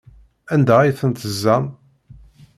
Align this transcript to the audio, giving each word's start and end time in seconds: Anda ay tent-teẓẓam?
Anda 0.53 0.73
ay 0.79 0.91
tent-teẓẓam? 0.99 1.65